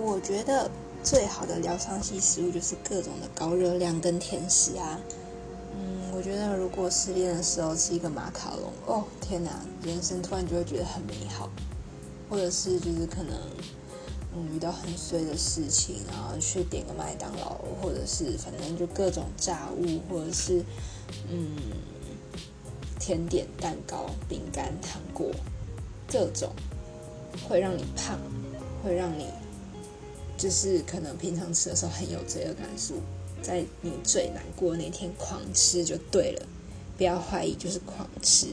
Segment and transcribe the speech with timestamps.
[0.00, 0.70] 我觉得
[1.02, 4.98] 最好的疗伤系食物就是各种的高热量跟甜食啊。
[5.74, 9.50] 嗯，我觉得如果失恋的时候吃一个马卡龙，哦天哪，
[9.82, 11.50] 人生突然就会觉得很美好。
[12.28, 13.36] 或者是就是可能
[14.32, 20.64] 嗯遇到很衰的事情，然后去点个麦当劳，或者是反正就各种炸物，或者是
[21.28, 21.56] 嗯
[23.00, 25.32] 甜点、蛋糕、饼干、糖果，
[26.06, 26.50] 这种
[27.48, 28.16] 会让你胖，
[28.84, 29.26] 会让你
[30.40, 32.94] 就是可能平常吃的时候很有罪恶感，是
[33.42, 36.46] 在你最难过那天狂吃就对了，
[36.96, 38.46] 不要怀疑，就是狂吃。